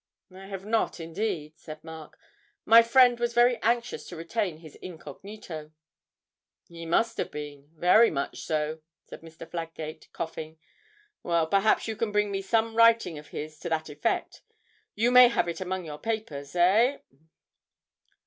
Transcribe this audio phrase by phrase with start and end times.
[0.35, 2.17] 'I have not indeed,' said Mark,
[2.65, 5.73] 'my friend was very anxious to retain his incognito.'
[6.67, 9.47] 'He must have been very much so,' said Mr.
[9.47, 10.57] Fladgate, coughing;
[11.21, 14.41] 'well, perhaps you can bring me some writing of his to that effect?
[14.95, 16.97] You may have it among your papers, eh?'